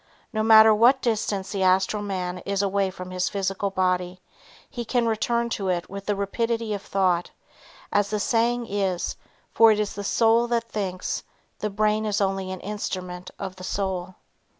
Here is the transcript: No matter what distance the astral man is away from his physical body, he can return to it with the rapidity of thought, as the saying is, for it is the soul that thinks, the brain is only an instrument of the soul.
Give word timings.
No 0.33 0.41
matter 0.41 0.73
what 0.73 0.99
distance 0.99 1.51
the 1.51 1.61
astral 1.61 2.01
man 2.01 2.39
is 2.39 2.63
away 2.63 2.89
from 2.89 3.11
his 3.11 3.29
physical 3.29 3.69
body, 3.69 4.19
he 4.67 4.83
can 4.83 5.05
return 5.05 5.47
to 5.49 5.69
it 5.69 5.91
with 5.91 6.07
the 6.07 6.15
rapidity 6.15 6.73
of 6.73 6.81
thought, 6.81 7.29
as 7.91 8.09
the 8.09 8.19
saying 8.19 8.65
is, 8.65 9.15
for 9.51 9.71
it 9.71 9.79
is 9.79 9.93
the 9.93 10.03
soul 10.03 10.47
that 10.47 10.67
thinks, 10.67 11.21
the 11.59 11.69
brain 11.69 12.07
is 12.07 12.19
only 12.19 12.49
an 12.49 12.61
instrument 12.61 13.29
of 13.37 13.57
the 13.57 13.63
soul. 13.63 14.15